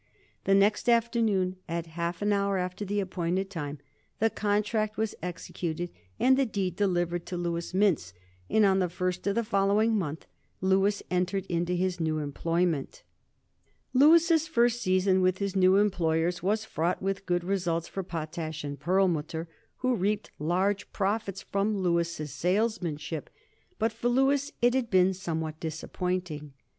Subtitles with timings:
[0.45, 3.77] The next afternoon, at half an hour after the appointed time,
[4.17, 8.11] the contract was executed and the deed delivered to Louis Mintz,
[8.49, 10.25] and on the first of the following month
[10.59, 13.03] Louis entered upon his new employment.
[13.93, 18.79] Louis' first season with his new employers was fraught with good results for Potash &
[18.79, 19.47] Perlmutter,
[19.77, 23.29] who reaped large profits from Louis' salesmanship;
[23.77, 26.53] but for Louis it had been somewhat disappointing.